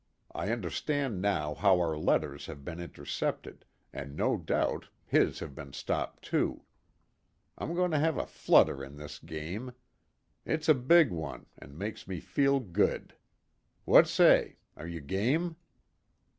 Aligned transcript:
I 0.33 0.49
understand 0.49 1.21
now 1.21 1.53
how 1.53 1.79
our 1.79 1.95
letters 1.95 2.47
have 2.47 2.65
been 2.65 2.79
intercepted, 2.79 3.65
and 3.93 4.15
no 4.15 4.35
doubt 4.35 4.87
his 5.05 5.37
have 5.41 5.53
been 5.53 5.73
stopped 5.73 6.23
too. 6.23 6.63
I'm 7.55 7.75
going 7.75 7.91
to 7.91 7.99
have 7.99 8.17
a 8.17 8.25
flutter 8.25 8.83
in 8.83 8.97
this 8.97 9.19
game. 9.19 9.73
It's 10.43 10.67
a 10.67 10.73
big 10.73 11.11
one, 11.11 11.45
and 11.55 11.77
makes 11.77 12.07
me 12.07 12.19
feel 12.19 12.59
good. 12.59 13.13
What 13.85 14.07
say? 14.07 14.57
Are 14.75 14.87
you 14.87 15.01
game?" 15.01 15.55